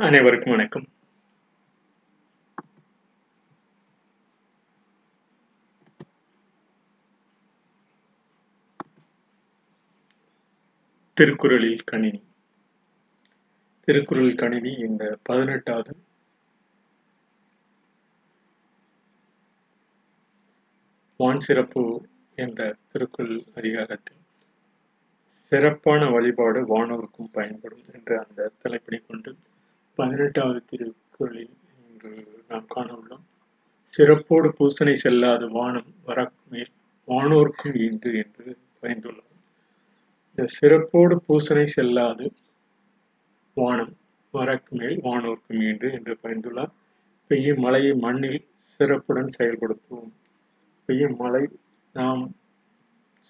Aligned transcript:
அனைவருக்கும் 0.00 0.50
வணக்கம். 0.50 0.88
திருக்குறளில் 11.14 11.84
கணினி. 11.84 12.22
திருக்குறள் 13.84 14.34
கணினி 14.34 14.72
இந்த 14.72 15.18
பதினெட்டாவது. 15.22 15.96
வான் 21.16 21.40
சிறப்பு 21.40 22.08
என்ற 22.34 22.76
திருக்குறள் 22.92 23.44
அதிகாரத்தில் 23.54 24.16
சிறப்பான 25.42 26.10
வழிபாடு 26.10 26.66
வானோருக்கும் 26.66 27.32
பயன்படும் 27.32 27.82
என்ற 27.94 28.26
அந்த 28.28 28.52
தலைப்பினை 28.62 29.06
கொண்டு 29.06 29.36
பதினெட்டாவது 30.00 30.60
திருக்குறளில் 30.64 31.54
இன்று 31.84 32.12
நாம் 32.48 32.68
காண 32.68 32.88
உள்ளோம் 32.92 33.24
சிறப்போடு 33.92 34.48
பூசனை 34.58 34.94
செல்லாத 35.04 35.48
வானம் 35.50 35.90
வரமேல் 36.06 36.72
வானோர்க்கும் 37.08 37.76
ஈண்டு 37.80 38.10
என்று 38.14 38.44
பயந்துள்ளோம் 38.80 39.26
இந்த 40.28 40.44
சிறப்போடு 40.58 41.14
பூசனை 41.26 41.66
செல்லாது 41.68 42.26
வானம் 43.56 43.92
வரக்கு 44.34 44.72
மேல் 44.72 44.98
வானோர்க்கும் 45.00 45.62
இன்று 45.62 45.88
என்று 45.92 46.14
பயந்துள்ளார் 46.22 46.72
பெய்யும் 47.30 47.60
மழையை 47.60 47.92
மண்ணில் 47.96 48.40
சிறப்புடன் 48.80 49.34
செயல்படுத்துவோம். 49.38 50.12
பெய்யும் 50.88 51.16
மழை 51.16 51.42
நாம் 51.94 52.22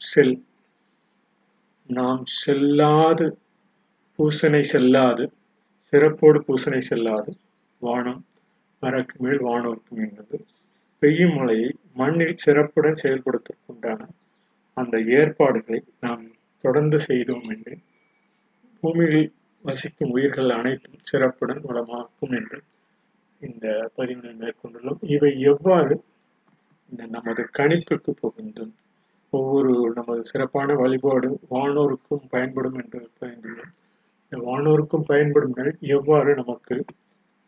செல் 0.00 0.34
நாம் 1.90 2.22
செல்லாது 2.40 3.26
பூசனை 4.18 4.62
செல்லாது 4.72 5.24
சிறப்போடு 5.92 6.38
பூசனை 6.46 6.80
செல்லாது. 6.80 7.32
வானம் 7.82 8.22
மரக்கு 8.82 9.16
மேல் 9.18 9.40
வானோர்க்கும் 9.40 10.00
என்பது 10.00 10.36
பெய்யும் 11.02 11.34
மழையை 11.34 11.68
மண்ணில் 11.94 12.40
சிறப்புடன் 12.44 13.00
செயல்படுத்துவதற்குண்டான 13.02 14.00
அந்த 14.76 14.96
ஏற்பாடுகளை 15.18 15.80
நாம் 16.00 16.24
தொடர்ந்து 16.64 16.98
செய்தோம் 16.98 17.48
என்று 17.50 17.74
பூமியில் 18.82 19.32
வசிக்கும் 19.64 20.10
உயிர்கள் 20.10 20.50
அனைத்தும் 20.50 21.00
சிறப்புடன் 21.02 21.62
வளமாக்கும் 21.68 22.34
என்று 22.36 22.58
இந்த 23.40 23.66
பதிவினை 23.96 24.32
மேற்கொண்டுள்ளோம். 24.34 25.00
இவை 25.06 25.40
எவ்வாறு 25.40 25.94
இந்த 26.92 27.02
நமது 27.06 27.42
கணிப்புக்கு 27.58 28.12
புகுந்தும் 28.22 28.72
ஒவ்வொரு 29.32 29.92
நமது 29.94 30.22
சிறப்பான 30.24 30.74
வழிபாடு 30.74 31.28
வானோருக்கும் 31.50 32.24
பயன்படும் 32.30 32.78
என்று 32.82 33.10
பயந்துள்ளோம். 33.20 33.74
வானோருக்கும் 34.32 35.08
பயன்படும் 35.08 35.54
நிலை 35.56 35.72
எவ்வாறு 35.96 36.30
நமக்கு 36.34 36.76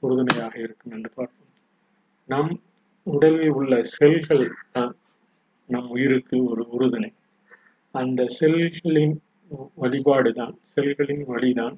உறுதுணையாக 0.02 0.54
இருக்கும் 0.58 0.92
என்று 0.92 1.10
பார்ப்போம். 1.14 1.50
நம் 2.28 2.52
உடலில் 3.06 3.52
உள்ள 3.52 3.74
செல்கள் 3.92 4.44
தான் 4.72 4.92
நம் 5.70 5.88
உயிருக்கு 5.88 6.36
ஒரு 6.50 6.62
உறுதுணை. 6.74 7.10
அந்த 7.94 8.20
செல்களின் 8.38 9.14
வழிபாடு 9.76 10.30
தான் 10.32 10.54
செல்களின் 10.74 11.24
வழிதான் 11.26 11.76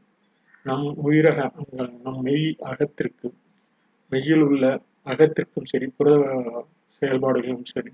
நம் 0.67 0.89
உயிரக 1.05 1.39
நம் 2.05 2.21
மெய் 2.23 2.47
அகத்திற்கு 2.71 3.29
மெய்யில் 4.13 4.45
உள்ள 4.47 4.65
அகத்திற்கும் 5.07 5.71
சரி 5.73 5.87
புரத 5.97 6.23
செயல்பாடுகளும் 7.03 7.67
சரி 7.73 7.93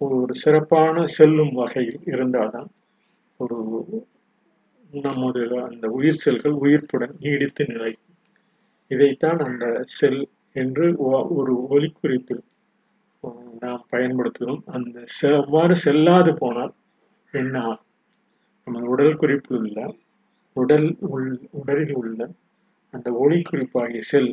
ஒரு 0.00 0.34
சிறப்பான 0.34 1.02
செல்லும் 1.16 1.54
வகையில் 1.54 2.00
இருந்தால்தான் 2.06 2.70
ஒரு 3.40 3.58
நமது 4.90 5.42
அந்த 5.68 5.86
உயிர் 5.88 6.20
செல்கள் 6.22 6.56
உயிர்ப்புடன் 6.62 7.14
நீடித்து 7.20 7.64
நிலைக்கும் 7.64 8.06
இதைத்தான் 8.90 9.38
அந்த 9.38 9.64
செல் 9.98 10.22
என்று 10.56 10.86
ஒரு 11.38 11.52
ஒலிக்குறிப்பில் 11.70 12.42
நாம் 13.60 13.84
பயன்படுத்துகிறோம். 13.90 14.62
அந்த 14.66 14.96
அவ்வாறு 15.40 15.74
செல்லாது 15.76 16.32
போனால் 16.34 16.72
என்ன 17.34 17.56
நம்ம 18.66 18.82
உடல் 18.88 19.16
குறிப்பில் 19.16 19.58
உள்ள 19.58 19.78
உடல் 20.56 20.88
உள் 21.08 21.28
உடலில் 21.50 21.94
உள்ள 21.94 22.20
அந்த 22.94 23.08
ஒளிக்குறிப்பாகிய 23.22 24.02
செல் 24.12 24.32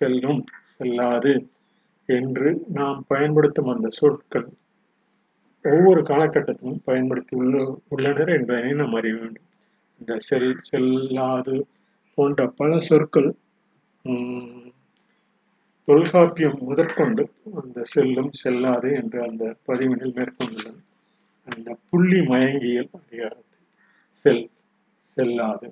செல்லும் 0.00 0.42
செல்லாது 0.76 1.32
என்று 2.08 2.48
நாம் 2.68 3.04
பயன்படுத்தும் 3.08 3.72
அந்த 3.74 3.88
சொற்கள் 3.90 4.48
ஒவ்வொரு 5.64 6.00
காலகட்டத்திலும் 6.02 6.84
பயன்படுத்தி 6.84 7.34
உள்ள 7.36 7.56
உள்ளனர் 7.88 8.28
என்பதனை 8.28 8.72
நாம் 8.72 8.94
அறிய 8.94 9.14
வேண்டும். 9.14 9.48
இந்த 10.02 10.14
செல் 10.28 10.52
செல்லாது 10.68 11.56
போன்ற 12.18 12.46
பல 12.58 12.78
சொற்கள் 12.80 13.28
தொல்காப்பியம் 15.88 16.56
முதற்கொண்டு 16.60 17.24
அந்த 17.60 17.84
செல்லும் 17.92 18.30
செல்லாது 18.32 18.88
என்று 19.00 19.18
அந்த 19.22 19.44
பதிவினில் 19.66 20.14
மேற்கொண்டுள்ளது. 20.16 20.80
அந்த 21.48 21.68
புள்ளி 21.90 22.20
மயங்கியல் 22.30 22.90
அதிகாரத்தில் 22.98 23.66
செல் 24.24 24.44
செல்லாது. 25.16 25.68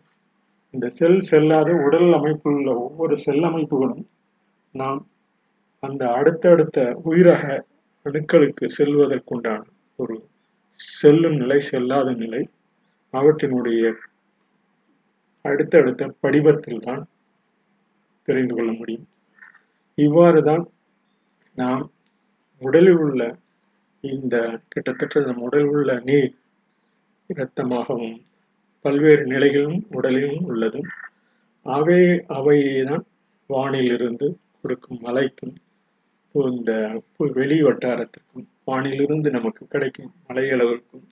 இந்த 0.74 0.86
செல் 0.98 1.20
செல்லாது 1.30 1.72
உடல் 1.86 2.12
அமைப்புள்ள 2.12 2.68
ஒவ்வொரு 2.78 3.16
செல் 3.16 3.44
அமைப்புகளும் 3.44 4.04
நாம் 4.74 5.00
அந்த 5.82 6.02
அடுத்தடுத்த 6.18 6.78
உயிரக 7.10 7.44
அணுக்களுக்கு 8.06 8.66
செல்வதற்குண்டான 8.78 9.62
ஒரு 9.98 10.16
செல்லும் 11.00 11.36
நிலை 11.36 11.60
செல்லாத 11.70 12.14
நிலை 12.14 12.42
அவற்றினுடைய 13.14 13.84
அடுத்தடுத்த 15.44 16.08
படிவத்தில் 16.20 16.84
தான் 16.84 17.02
தெரிந்து 18.28 18.54
கொள்ள 18.54 18.70
முடியும். 18.72 19.06
இவ்வாறு 19.98 20.40
தான் 20.42 20.64
நாம் 21.56 21.84
உடலில் 22.62 23.00
உள்ள 23.00 23.20
இந்த 24.04 24.36
கிட்டத்தட்ட 24.68 25.20
நம் 25.20 25.42
உடலில் 25.42 25.70
உள்ள 25.70 25.92
நீர் 26.00 26.34
இரத்தமாகவும் 27.30 28.18
பல்வேறு 28.84 29.24
நிலைகளும் 29.26 29.80
உடலிலும் 29.90 30.44
உள்ளது 30.44 30.80
அவை 31.66 32.00
அவைதான் 32.28 33.04
வானிலிருந்து 33.50 34.28
கொடுக்கும் 34.60 35.00
மலைக்கும் 35.02 35.54
இந்த 36.34 36.72
வெளி 37.36 37.56
வட்டாரத்திற்கும் 37.62 38.46
வானிலிருந்து 38.64 39.28
நமக்கு 39.30 39.62
கிடைக்கும் 39.66 40.10
மலையளவிற்கும் 40.26 41.06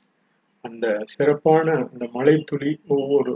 அந்த 0.65 0.87
சிறப்பான 1.05 1.67
அந்த 1.83 2.05
மலை 2.13 2.35
துளி 2.45 2.71
ஒவ்வொரு 2.89 3.33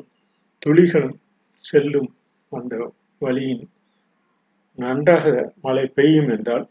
துளிகளும் 0.62 1.16
செல்லும் 1.64 2.10
அந்த 2.52 2.74
வழியின் 3.22 3.64
நன்றாக 4.78 5.24
மழை 5.60 5.84
பெய்யும் 5.94 6.28
என்றால் 6.28 6.66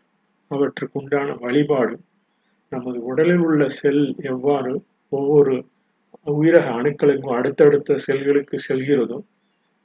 அவற்றுக்கு 0.52 1.00
உண்டான 1.00 1.36
வழிபாடு 1.36 1.96
நமது 2.72 3.00
உடலில் 3.02 3.44
உள்ள 3.44 3.62
செல் 3.72 4.06
எவ்வாறு 4.24 4.72
ஒவ்வொரு 5.12 5.54
உயிரக 6.34 6.66
அணுக்களுக்கும் 6.72 7.36
அடுத்தடுத்த 7.36 7.98
செல்களுக்கு 8.08 8.58
செல்கிறதோ 8.68 9.18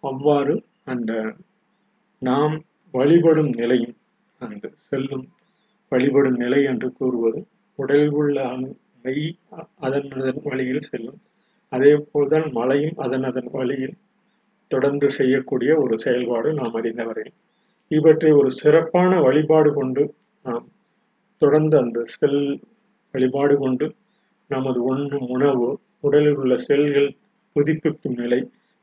அவ்வாறு 0.05 0.55
அந்த 0.85 1.13
நாம் 2.23 2.55
வழிபடும் 2.95 3.53
நிலையும் 3.53 3.97
அந்த 4.41 4.71
செல்லும் 4.89 5.27
வழிபடும் 5.93 6.37
நிலை 6.37 6.61
என்று 6.63 6.89
கூறுவது 6.93 7.41
உடலில் 7.79 8.11
உள்ள 8.11 8.47
மெய் 9.03 9.27
அதன் 9.77 10.09
அதன் 10.11 10.41
வழியில் 10.45 10.89
செல்லும் 10.91 11.21
அதே 11.73 11.93
போல்தான் 12.13 12.49
மழையும் 12.53 12.97
அதன் 12.97 13.23
அதன் 13.23 13.51
வழியில் 13.53 13.97
தொடர்ந்து 14.71 15.09
செய்யக்கூடிய 15.11 15.71
ஒரு 15.79 15.95
செயல்பாடு 15.99 16.49
நாம் 16.53 16.77
அறிந்தவரை. 16.77 17.27
இவற்றை 17.91 18.31
ஒரு 18.33 18.51
சிறப்பான 18.51 19.11
வழிபாடு 19.21 19.71
கொண்டு 19.73 20.03
நாம் 20.45 20.65
தொடர்ந்து 21.43 21.77
அந்த 21.79 21.99
செல் 22.15 22.41
வழிபாடு 23.15 23.55
கொண்டு 23.59 23.87
நமது 24.51 24.81
உண்ணும் 24.83 25.29
உணவு 25.29 25.69
உடலில் 26.01 26.37
உள்ள 26.37 26.55
செல்கள் 26.67 27.09
புதுப்பிக்கும் 27.57 28.17
நிலை 28.17 28.41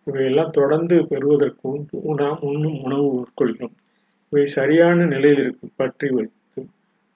இவையெல்லாம் 0.07 0.50
தொடர்ந்து 0.50 0.95
பெறுவதற்கு 1.07 1.69
நாம் 2.21 2.41
உண்ணும் 2.41 2.79
உணவு 2.81 3.06
உட்கொள்கிறோம் 3.15 3.75
இவை 4.33 4.45
சரியான 4.56 5.06
நிலையில் 5.06 5.39
இருக்கும் 5.39 5.75
பற்றி 5.75 6.07
வைத்து 6.09 6.62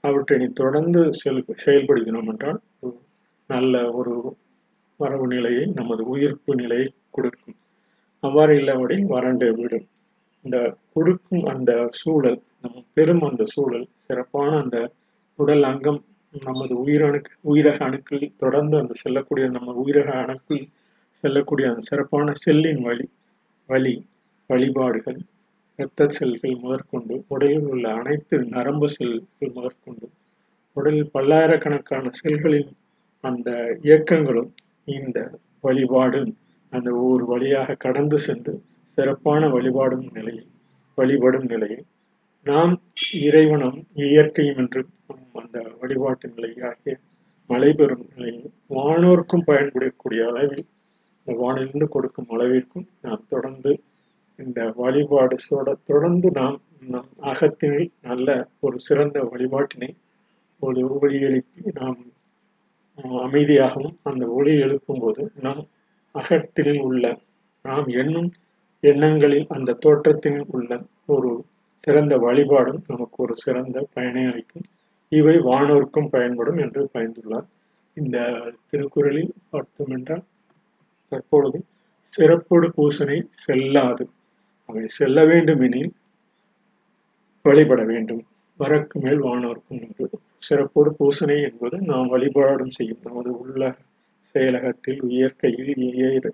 அவற்றை 0.03 0.47
தொடர்ந்து 0.53 1.01
செல் 1.13 1.41
செயல்படுத்தினோம் 1.65 2.29
என்றால் 2.29 2.59
நல்ல 3.49 3.75
ஒரு 3.91 4.13
வரவு 4.99 5.25
நிலையை 5.27 5.63
நமது 5.73 6.03
உயிர்ப்பு 6.05 6.51
நிலையை 6.55 6.87
கொடுக்கும். 7.11 7.57
அவ்வாறு 8.23 8.53
இல்லாவிடில் 8.55 9.05
வறண்டு 9.05 9.47
விடும். 9.53 9.87
இந்த 10.45 10.57
கொடுக்கும் 10.93 11.45
அந்த 11.45 11.71
சூழல் 11.91 12.39
நம்ம 12.61 12.83
பெரும் 12.93 13.21
அந்த 13.21 13.43
சூழல் 13.45 13.87
சிறப்பான 14.05 14.49
அந்த 14.61 14.77
உடல் 15.39 15.63
அங்கம் 15.63 16.01
நமது 16.33 16.73
உயிரணுக்கு 16.83 17.31
உயிரக 17.43 17.79
அணுக்கள் 17.85 18.33
தொடர்ந்து 18.37 18.75
அந்த 18.77 18.93
செல்லக்கூடிய 18.93 19.45
நம்ம 19.47 19.73
உயிரக 19.83 20.09
அணுக்கள் 20.23 20.63
செல்லக்கூடிய 21.23 21.69
அந்த 21.69 21.81
சிறப்பான 21.81 22.33
செல்லின் 22.43 22.81
வழி 22.81 23.05
வழி 23.69 23.93
வழிபாடுகள் 24.49 25.19
இரத்த 25.79 26.07
செல்கள் 26.09 26.61
முதற்கொண்டு 26.61 27.15
உடலில் 27.27 27.67
உள்ள 27.67 27.87
அனைத்து 27.93 28.37
நரம்பு 28.49 28.87
செல்கள் 28.87 29.55
முதற்கொண்டு 29.55 30.07
உடலில் 30.77 31.11
பல்லாயிரக்கணக்கான 31.11 32.11
செல்களின் 32.21 32.71
அந்த 33.23 33.49
இயக்கங்களும் 33.81 34.49
இந்த 34.87 35.19
வழிபாடு 35.61 36.19
அந்த 36.73 36.87
ஒவ்வொரு 36.93 37.25
வழியாக 37.25 37.75
கடந்து 37.75 38.17
சென்று 38.17 38.53
சிறப்பான 38.97 39.47
வழிபாடும் 39.47 40.07
நிலையில் 40.13 40.49
வழிபடும் 40.97 41.47
நிலையில் 41.47 41.85
நாம் 42.45 42.73
இறைவனும் 43.21 43.77
இயற்கையும் 44.03 44.57
என்று 44.57 44.81
அந்த 45.33 45.57
வழிபாட்டு 45.81 46.27
நிலையாகிய 46.29 46.95
மழை 47.49 47.71
பெறும் 47.73 48.05
நிலையில் 48.15 48.49
வானோருக்கும் 48.69 49.47
பயன்படக்கூடிய 49.47 50.21
அளவில் 50.27 50.65
இந்த 51.17 51.33
வானிலிருந்து 51.39 51.87
கொடுக்கும் 51.87 52.31
அளவிற்கும் 52.31 52.87
நாம் 53.01 53.23
தொடர்ந்து 53.29 53.71
இந்த 54.39 54.59
வழிபாடு 54.77 55.37
தொடர்ந்து 55.85 56.29
நாம் 56.31 56.57
நம் 56.85 57.11
அகத்தினில் 57.21 57.89
நல்ல 58.01 58.35
ஒரு 58.59 58.77
சிறந்த 58.79 59.19
வழிபாட்டினை 59.23 59.89
ஒரு 60.61 60.81
ஒளி 60.97 61.19
நாம் 61.73 61.99
அமைதியாகவும் 63.03 63.95
அந்த 64.03 64.25
ஒளி 64.27 64.51
எழுப்பும்போது 64.51 65.23
நம் 65.41 65.67
அகத்தில் 66.11 66.79
உள்ள 66.79 67.17
நாம் 67.61 67.87
எண்ணும் 67.87 68.31
எண்ணங்களில் 68.79 69.45
அந்த 69.49 69.73
தோற்றத்தில் 69.73 70.45
உள்ள 70.47 70.81
ஒரு 71.05 71.45
சிறந்த 71.77 72.17
வழிபாடும் 72.17 72.83
நமக்கு 72.87 73.23
ஒரு 73.23 73.35
சிறந்த 73.35 73.87
பயனை 73.93 74.23
அளிக்கும். 74.25 74.65
இவை 75.09 75.35
வானோருக்கும் 75.35 76.09
பயன்படும் 76.09 76.57
என்று 76.57 76.89
பயந்துள்ளார். 76.93 77.47
இந்த 77.93 78.17
திருக்குறளில் 78.69 79.33
பார்த்தோம் 79.49 79.87
என்றால் 79.87 80.23
தற்பொழுது 81.09 81.63
சிறப்போடு 82.13 82.67
பூசனை 82.77 83.17
செல்லாது. 83.31 84.09
அவை 84.65 84.87
செல்ல 84.87 85.25
வேண்டும் 85.25 85.61
எனில் 85.61 85.93
வழிபட 87.41 87.83
வேண்டும். 87.83 88.23
வரக்கு 88.59 88.97
மேல் 88.99 89.21
வானோர்க்கும் 89.21 89.81
என்று 89.81 90.05
சிறப்போடு 90.49 90.89
பூசனை 90.99 91.37
என்பது 91.41 91.77
நாம் 91.81 92.07
வழிபாடும் 92.07 92.69
செய்யும். 92.69 93.01
நமது 93.03 93.31
உள்ள 93.39 93.61
செயலகத்தில் 94.35 95.01
இயற்கையில் 95.09 95.73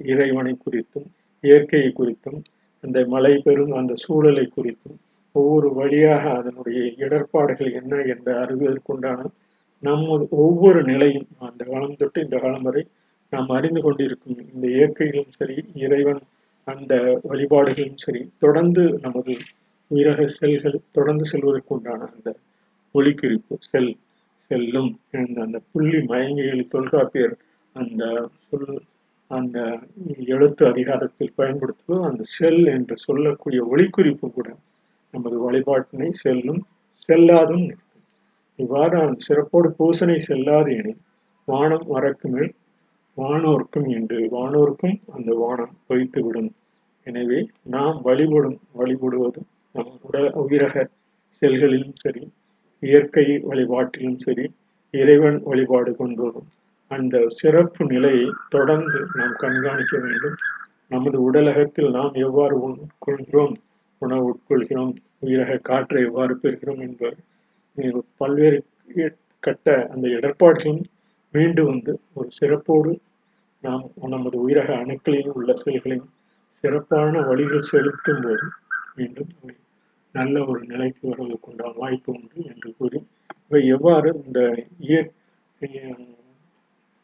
இறைவனை 0.06 0.54
குறித்தும் 0.58 1.08
இயற்கையை 1.44 1.90
குறித்தும் 1.92 2.40
அந்த 2.84 3.00
மழை 3.06 3.34
பெறும் 3.38 3.72
அந்த 3.72 3.94
சூழலை 3.96 4.46
குறித்தும் 4.48 4.98
ஒவ்வொரு 5.36 5.68
வழியாக 5.74 6.24
அதனுடைய 6.30 6.80
இடர்பாடுகள் 6.98 7.72
என்ன 7.72 8.02
என்று 8.06 8.34
அறிவதற்குண்டான 8.34 9.22
நம்ம 9.84 10.18
ஒவ்வொரு 10.30 10.82
நிலையும் 10.84 11.28
அந்த 11.40 11.62
காலம் 11.64 11.96
தொட்டு 11.96 12.24
இந்த 12.24 12.38
காலம் 12.38 12.62
வரை 12.62 12.84
நாம் 13.34 13.50
அறிந்து 13.50 13.82
கொண்டிருக்கும் 13.82 14.38
இந்த 14.54 14.66
இயற்கையிலும் 14.68 15.32
சரி 15.32 15.56
இறைவன் 15.76 16.22
அந்த 16.68 16.94
வழிபாடுகளும் 17.24 17.96
சரி 17.96 18.22
தொடர்ந்து 18.40 18.84
நமது 19.02 19.34
உயிரக 19.92 20.26
செல்கள் 20.36 20.78
தொடர்ந்து 20.92 21.26
செல்வதற்குண்டான 21.26 22.02
அந்த 22.10 22.30
ஒளிக்குறிப்பு 22.96 23.56
செல் 23.68 23.92
செல்லும் 24.52 24.92
அந்த 25.44 25.58
புள்ளி 25.72 26.00
மயங்கிகள் 26.04 26.70
தொல்காப்பியர் 26.70 27.36
அந்த 27.76 28.04
சொல் 28.48 28.68
அந்த 29.32 29.58
எழுத்து 30.28 30.64
அதிகாரத்தில் 30.66 31.36
பயன்படுத்துவது 31.36 32.02
அந்த 32.10 32.24
செல் 32.36 32.64
என்று 32.68 32.96
சொல்லக்கூடிய 32.98 33.62
ஒளிக்குறிப்பு 33.66 34.28
கூட 34.30 34.50
நமது 35.14 35.38
வழிபாட்டினை 35.46 36.10
செல்லும் 36.24 36.62
செல்லாதும் 37.10 37.66
இவ்வாறு 38.60 38.96
அந்த 39.02 39.24
சிறப்போடு 39.28 39.70
பூசனை 39.78 40.18
செல்லாது 40.22 40.72
எனில் 40.78 41.02
வானம் 41.48 41.88
வரக்கு 41.88 42.28
மேல் 42.30 42.52
வானோர்க்கும் 43.18 43.88
என்று 43.90 44.20
வானோர்க்கும் 44.32 44.96
அந்த 45.08 45.32
வானம் 45.36 45.74
பொய்த்துவிடும். 45.88 46.52
எனவே 47.08 47.40
நாம் 47.66 47.98
வழிபடும் 48.02 48.60
வழிபடுவதும் 48.76 49.48
நம் 49.76 49.94
உடல் 50.02 50.30
உயிரக 50.42 50.76
செல்களிலும் 51.42 51.96
சரி 51.96 52.24
இயற்கை 52.84 53.26
வழிபாட்டிலும் 53.44 54.20
சரி 54.20 54.46
இறைவன் 54.94 55.40
வழிபாடு 55.44 55.92
கொண்டோடும் 55.92 56.50
அந்த 56.92 57.22
சிறப்பு 57.36 57.84
நிலையை 57.86 58.26
தொடர்ந்து 58.50 59.00
நாம் 59.14 59.36
கண்காணிக்க 59.36 59.96
வேண்டும். 59.98 60.36
நமது 60.92 61.18
உடலகத்தில் 61.22 61.90
நாம் 61.90 62.16
எவ்வாறு 62.24 62.56
உட்கொள்கிறோம் 62.66 63.56
உணவு 64.02 64.26
உட்கொள்கிறோம் 64.30 64.94
உயிரக 65.22 65.60
காற்றை 65.62 66.02
எவ்வாறு 66.04 66.34
பெறுகிறோம் 66.44 66.82
என்பது 66.82 67.18
பல்வேறு 68.18 68.58
கட்ட 69.44 69.70
அந்த 69.90 70.06
இடர்பாடுகளும் 70.08 70.84
மீண்டு 71.34 71.62
வந்து 71.64 71.94
ஒரு 72.14 72.30
சிறப்போடு 72.32 72.92
நாம் 73.64 73.86
நமது 74.08 74.38
உயிரக 74.46 74.70
அணுக்களில் 74.76 75.32
உள்ள 75.32 75.54
செல்களின் 75.64 76.06
சிறப்பான 76.64 77.22
வழிகள் 77.22 77.70
செலுத்தும் 77.70 78.22
போது 78.22 78.46
மீண்டும் 78.98 79.32
நல்ல 80.16 80.36
ஒரு 80.46 80.62
நிலைக்கு 80.66 81.04
வருவதற்குண்டான 81.10 81.78
வாய்ப்பு 81.78 82.10
உண்டு 82.14 82.40
என்று 82.50 82.70
கூறி 82.78 83.00
இவை 83.44 83.62
எவ்வாறு 83.68 84.10
இந்த 84.20 84.40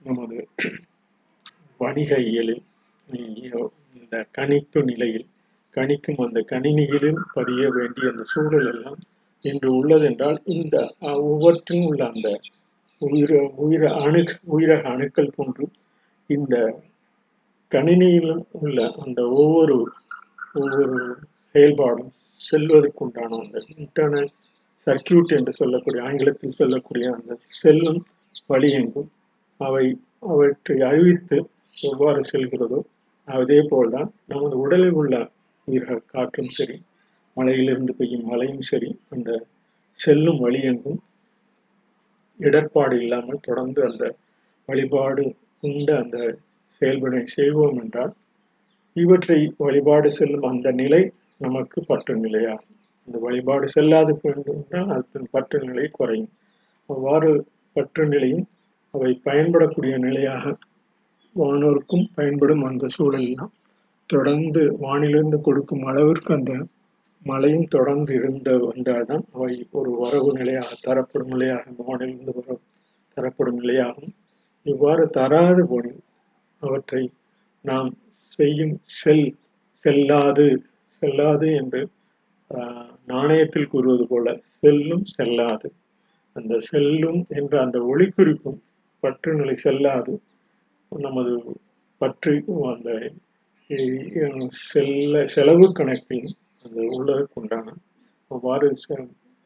நமது 0.02 0.38
வணிக 1.80 2.12
இயலில் 2.28 2.64
இந்த 3.96 4.16
கணிப்பு 4.32 4.80
நிலையில் 4.84 5.28
கணிக்கும் 5.76 6.22
அந்த 6.24 6.40
கணினியிலும் 6.50 7.20
பதிய 7.34 7.64
வேண்டிய 7.70 8.12
அந்த 8.12 8.24
சூழல் 8.24 8.70
எல்லாம் 8.74 9.00
இன்று 9.44 9.70
உள்ளதென்றால் 9.72 10.40
இந்த 10.54 10.78
ஒவ்வொற்றும் 11.24 11.86
உள்ள 11.86 12.02
அந்த 12.08 12.30
உயிர 13.02 13.34
உயிர 13.58 13.84
அணு 14.00 14.22
உயிரக 14.50 14.84
அணுக்கள் 14.90 15.36
போன்று 15.36 15.66
இந்த 16.30 16.56
கணினியிலும் 17.72 18.46
உள்ள 18.52 18.80
அந்த 18.98 19.20
ஒவ்வொரு 19.36 19.78
ஒவ்வொரு 20.54 20.98
செயல்பாடும் 21.60 22.12
செல்வதற்குண்டான 22.40 23.38
அந்த 23.40 23.60
இன்டர்னல் 23.76 24.30
சர்க்கியூட் 24.88 25.34
என்று 25.34 25.54
சொல்லக்கூடிய 25.54 26.02
ஆங்கிலத்தில் 26.04 26.58
சொல்லக்கூடிய 26.58 27.08
அந்த 27.12 27.34
செல்லும் 27.62 28.00
வழியெங்கும் 28.50 29.10
அவை 29.60 29.86
அவற்றை 30.26 30.78
அறிவித்து 30.82 31.38
எவ்வாறு 31.84 32.22
செல்கிறதோ 32.24 32.80
அதே 33.28 33.60
போல்தான் 33.72 34.10
நமது 34.28 34.56
உடலில் 34.58 34.96
உள்ள 34.96 35.16
உயிர்கள் 35.68 36.08
காற்றும் 36.08 36.54
சரி 36.54 36.78
மலையிலிருந்து 37.38 37.94
பெய்யும் 37.94 38.26
மழையும் 38.26 38.64
சரி 38.64 38.90
அந்த 39.10 39.32
செல்லும் 40.00 40.40
வழி 40.40 40.62
எங்கும் 40.62 41.00
இடர்பாடு 42.40 42.96
இல்லாமல் 43.00 43.44
தொடர்ந்து 43.44 43.82
அந்த 43.84 44.04
வழிபாடு 44.70 45.24
உண்ட 45.64 45.90
அந்த 45.98 46.18
செயல்பனை 46.82 47.24
செய்வோம் 47.28 47.78
என்றால் 47.78 48.14
இவற்றை 48.96 49.40
வழிபாடு 49.58 50.10
செல்லும் 50.10 50.48
அந்த 50.48 50.70
நிலை 50.72 51.02
நமக்கு 51.42 51.80
பற்று 51.82 52.14
நிலையாகும் 52.16 52.76
அந்த 53.08 53.18
வழிபாடு 53.20 53.68
செல்லாது 53.68 54.14
என்றால் 54.54 54.90
அதன் 54.96 55.30
பற்று 55.32 55.60
நிலை 55.60 55.86
குறையும். 55.92 56.32
அவ்வாறு 56.90 57.30
பற்று 57.76 58.04
நிலையும் 58.08 58.46
அவை 58.94 59.12
பயன்படக்கூடிய 59.24 59.96
நிலையாக 59.98 60.44
வானோருக்கும் 61.36 62.06
பயன்படும் 62.16 62.64
அந்த 62.64 62.86
சூழல்லாம் 62.98 63.54
தொடர்ந்து 64.10 64.62
வானிலிருந்து 64.80 65.38
கொடுக்கும் 65.42 65.84
அளவிற்கு 65.84 66.32
அந்த 66.34 66.54
மழையும் 67.26 67.68
தொடர்ந்து 67.68 68.12
இருந்த 68.14 68.50
வந்தால்தான் 68.58 69.24
அவை 69.34 69.54
ஒரு 69.72 69.90
வரவு 70.02 70.30
நிலையாக 70.34 70.70
தரப்படும் 70.88 71.28
நிலையாக 71.28 71.64
வானிலிருந்து 71.80 72.34
வர 72.38 72.58
தரப்படும் 73.18 73.60
நிலையாகும். 73.62 74.12
இவ்வாறு 74.66 75.04
தராது 75.10 75.64
போனில் 75.68 76.02
அவற்றை 76.62 77.04
நாம் 77.66 77.90
செய்யும் 78.32 78.76
செல் 79.00 79.28
செல்லாது 79.86 80.48
செல்லாது 81.02 81.48
என்று 81.62 81.82
நாணயத்தில் 83.08 83.72
கூறுவது 83.74 84.06
போல 84.08 84.28
செல்லும் 84.62 85.06
செல்லாது. 85.18 85.68
அந்த 86.36 86.54
செல்லும் 86.70 87.20
என்ற 87.40 87.54
அந்த 87.62 87.78
ஒளிக்குறிப்பும் 87.92 88.60
பற்று 89.04 89.32
நிலை 89.34 89.56
செல்லாது. 89.56 90.14
நமது 90.92 91.34
பற்று 92.02 92.34
அந்த 92.74 92.90
செல்ல 94.70 95.24
செலவு 95.36 95.66
கணக்கில் 95.72 96.28
அந்த 96.66 96.80
உள்ளதற்குண்டான 96.96 97.68
அவ்வாறு 98.32 98.68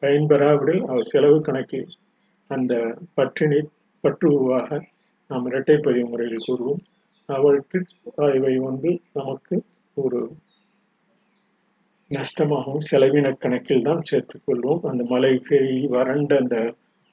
பயன்பெறாவிடில் 0.02 0.82
அவர் 0.84 1.10
செலவு 1.12 1.38
கணக்கில் 1.40 1.90
அந்த 2.50 2.72
பற்றினை 3.14 3.60
பற்றுவாக 4.04 4.80
நாம் 5.30 5.46
இரட்டை 5.46 5.76
பதிவு 5.76 6.06
முறையில் 6.08 6.46
கூறுவோம். 6.46 6.82
அவற்றில் 7.28 7.86
இவை 8.38 8.54
வந்து 8.68 8.90
நமக்கு 9.12 9.54
ஒரு 9.96 10.20
நஷ்டமாகவும் 12.10 12.86
செலவின 12.90 13.26
கணக்கில் 13.42 13.86
தான் 13.88 14.02
சேர்த்துக்கொள்வோம். 14.10 14.82
அந்த 14.90 15.02
மலை 15.12 15.32
பெய் 15.48 15.74
வறண்ட 15.86 16.32
அந்த 16.42 16.56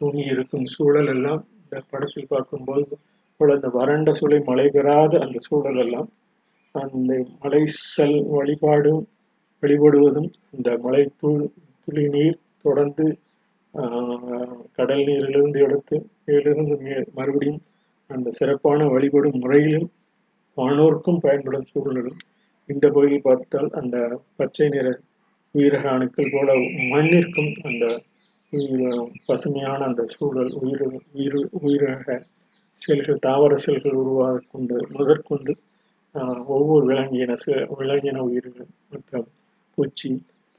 துணி 0.02 0.22
இருக்கும் 0.34 0.68
சூழல் 0.74 1.12
எல்லாம் 1.14 1.42
இந்த 1.64 1.78
படத்தில் 1.92 2.32
பார்க்கும்போது 2.32 2.84
போல 3.40 3.54
அந்த 3.54 3.70
வறண்ட 3.78 4.10
சூளை 4.12 4.40
மழை 4.50 4.66
பெறாத 4.70 5.14
அந்த 5.20 5.38
சூழல் 5.40 5.80
எல்லாம் 5.84 6.10
அந்த 6.76 7.14
மலை 7.42 7.62
செல் 7.86 8.20
வழிபாடும் 8.30 9.02
வழிபடுவதும் 9.64 10.30
இந்த 10.52 10.70
மலை 10.84 11.04
துள் 11.22 11.42
துளி 11.88 12.06
நீர் 12.08 12.38
தொடர்ந்து 12.66 13.06
கடல் 14.78 15.04
நீரிலிருந்து 15.08 15.60
எடுத்து 15.60 15.96
இதிலிருந்து 16.26 16.76
மறுபடியும் 17.14 17.62
அந்த 18.10 18.30
சிறப்பான 18.40 18.88
வழிபடும் 18.88 19.40
முறையிலும் 19.40 19.88
வானோர்க்கும் 20.58 21.22
பயன்படும் 21.22 21.70
சூழலும் 21.72 22.20
இந்த 22.70 22.86
பகுதியில் 22.90 23.22
பார்த்தால் 23.22 23.70
அந்த 23.72 23.98
பச்சை 24.36 24.68
நிற 24.70 24.88
உயிரக 25.56 25.86
அணுக்கள் 25.90 26.32
போல 26.32 26.50
மண்ணிற்கும் 26.92 27.52
அந்த 27.64 27.86
பசுமையான 29.28 29.80
அந்த 29.86 30.04
சூழல் 30.08 30.52
உயிர் 30.62 30.86
உயிர் 31.14 31.38
உயிரக 31.62 32.18
செல்கள் 32.82 33.20
தாவர 33.20 33.54
செல்கள் 33.56 33.98
உருவாக 33.98 34.44
கொண்டு 34.52 34.78
முதற்கொண்டு 34.90 35.54
ஒவ்வொரு 36.56 36.86
விலங்கின 36.86 37.36
விலங்கின 37.74 38.24
உயிர்கள் 38.24 38.70
மற்றும் 38.90 39.28
பூச்சி 39.78 40.10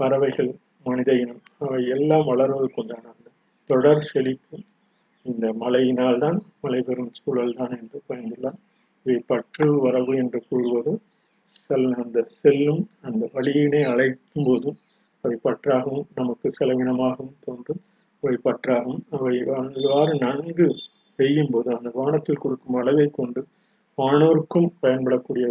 பறவைகள் 0.00 0.50
மனித 0.86 1.10
இனம் 1.14 1.42
அவை 1.58 1.80
எல்லாம் 1.86 2.28
வளர்வதற்குண்டான 2.28 3.04
அந்த 3.12 3.28
தொடர் 3.70 4.06
செழிப்பு. 4.08 4.56
இந்த 5.26 5.46
மழையினால் 5.52 6.18
தான் 6.18 6.38
மழை 6.60 6.80
பெறும் 6.82 7.12
சூழல் 7.18 7.54
தான் 7.54 7.74
என்று 7.78 7.98
பயந்துள்ளார் 8.08 8.58
இவை 9.06 9.18
பற்று 9.26 9.66
வரவு 9.80 10.14
என்று 10.16 10.38
கூறுவது 10.48 10.92
செல் 11.60 11.88
அந்த 12.02 12.18
செல்லும் 12.40 12.82
அந்த 13.00 13.30
வழியினை 13.34 13.82
அழைக்கும் 13.92 14.46
போதும் 14.46 14.78
அவை 15.24 15.36
பற்றாகவும் 15.44 16.06
நமக்கு 16.14 16.48
செலவினமாகவும் 16.58 17.36
தோன்றும். 17.44 17.82
அவை 18.22 18.36
பற்றாகவும் 18.44 19.02
அவை 19.10 19.32
இவ்வாறு 19.38 20.12
நன்கு 20.18 20.66
பெய்யும் 21.18 21.50
போது 21.50 21.68
அந்த 21.76 21.90
வானத்தில் 21.94 22.42
கொடுக்கும் 22.44 22.74
அளவை 22.74 23.06
கொண்டு 23.10 23.40
வானோருக்கும் 23.98 24.68
பயன்படக்கூடிய 24.82 25.46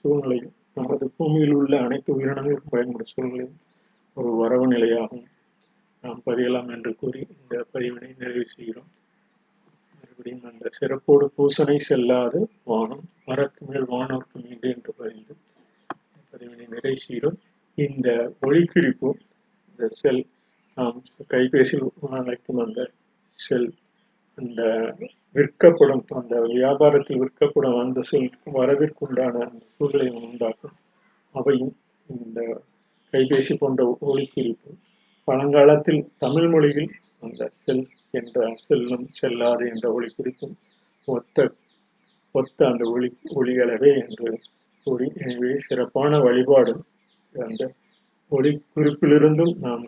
சூழ்நிலையும் 0.00 0.54
நமது 0.74 1.06
பூமியில் 1.16 1.54
உள்ள 1.54 1.80
அனைத்து 1.80 2.10
உயிரினங்களுக்கும் 2.16 2.74
பயன்படும் 2.74 3.12
சூழ்நிலையும் 3.12 3.56
ஒரு 4.16 4.30
வரவு 4.34 4.66
நிலையாகும். 4.68 5.26
நாம் 6.04 6.22
பதியலாம் 6.26 6.70
என்று 6.74 6.92
கூறி 6.96 7.20
இந்த 7.40 7.66
பதிவினை 7.72 8.10
நிறைவு 8.18 8.46
செய்கிறோம். 8.46 8.90
அப்படின்னு 10.24 10.50
அந்த 10.50 10.68
சிறப்போடு 10.78 11.24
பூசனை 11.36 11.76
செல்லாது 11.78 12.40
வானம். 12.64 13.04
மரக்கு 13.24 13.62
மேல் 13.66 13.86
வானோர்க்கு 13.92 14.36
மீண்டு 14.42 14.68
என்று 14.68 14.92
பதிந்து 14.96 15.34
பதிவினை 16.32 16.66
நிறை 16.68 16.92
செய்கிறோம். 16.96 17.38
இந்த 17.78 18.08
ஒளிக்குறிப்பு 18.42 19.08
இந்த 19.68 19.88
செல் 20.00 20.22
நாம் 20.76 20.98
கைபேசியில் 21.32 21.88
அழைக்கும் 22.18 22.58
அந்த 22.58 22.80
செல் 23.38 23.68
அந்த 24.38 24.62
விற்கப்படும் 25.36 26.04
அந்த 26.20 26.34
வியாபாரத்தில் 26.54 27.22
விற்கப்படும் 27.22 27.78
அந்த 27.78 28.00
செல் 28.10 28.30
வரவிற்குண்டான 28.58 29.34
அந்த 29.48 29.64
சூழலை 29.76 30.08
உண்டாக்கும். 30.20 30.76
அவையும் 31.34 31.74
இந்த 32.08 32.40
கைபேசி 33.12 33.54
போன்ற 33.58 33.82
ஒளிக்குறிப்பு. 34.10 34.70
பழங்காலத்தில் 35.28 36.02
தமிழ் 36.18 36.48
மொழியில் 36.48 36.92
அந்த 37.22 37.48
செல் 37.58 37.84
என்ற 38.10 38.46
செல்லும் 38.66 39.06
செல்லாது 39.18 39.64
என்ற 39.72 39.86
ஒளி 39.92 40.08
குறிக்கும் 40.16 40.54
ஒத்த 41.08 41.46
ஒத்த 42.34 42.66
அந்த 42.66 42.84
ஒளி 42.90 43.08
ஒளிகளவே 43.34 43.90
என்று 44.02 44.30
கூறி 44.86 45.06
எனவே 45.22 45.50
சிறப்பான 45.66 46.18
வழிபாடு. 46.18 46.72
அந்த 47.34 47.62
ஒளி 48.32 48.50
குறிப்பிலிருந்தும் 48.74 49.54
நாம் 49.58 49.84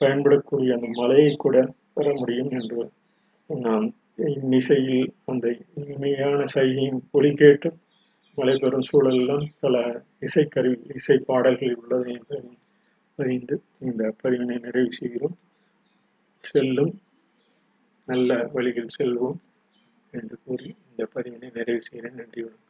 பயன்படக்கூடிய 0.00 0.76
அந்த 0.76 0.88
மலையை 1.00 1.32
கூட 1.36 1.56
பெற 1.94 2.06
முடியும் 2.18 2.50
என்று 2.50 2.82
நாம் 3.50 3.86
இன்னிசையில் 4.34 5.08
அந்த 5.24 5.46
இனிமையான 5.82 6.40
சைகையின் 6.54 7.00
ஒளி 7.10 7.30
கேட்டு 7.34 7.68
மலை 8.38 8.54
பெறும் 8.56 8.88
சூழலெல்லாம் 8.90 9.46
பல 9.60 9.76
இசைக்கருவி 10.26 10.78
இசை 10.98 11.16
பாடல்கள் 11.26 11.78
உள்ளது 11.80 12.08
என்று 12.16 12.38
அறிந்து 13.18 13.56
இந்த 13.80 14.02
பதிவினை 14.22 14.56
நிறைவு 14.66 14.92
செய்கிறோம். 14.92 15.36
செல்லும். 16.40 17.00
நல்ல 18.06 18.42
வழியில் 18.52 18.86
செல்வோம் 18.98 19.36
என்று 20.10 20.38
கூறி 20.44 20.76
இந்த 20.90 21.08
பதிவினை 21.14 21.52
நிறைவு 21.54 21.82
செய்கிறேன். 21.82 22.16
நன்றி 22.16 22.42
வணக்கம். 22.42 22.67